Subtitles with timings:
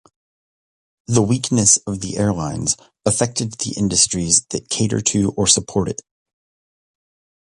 [1.05, 6.01] The weakness of the airlines affected the industries that cater to or support it.